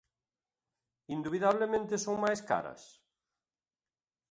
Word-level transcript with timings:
¿Indubidablemente 1.15 1.95
son 2.05 2.15
máis 2.23 2.41
caras? 2.49 2.81